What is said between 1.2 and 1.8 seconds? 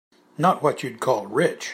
rich.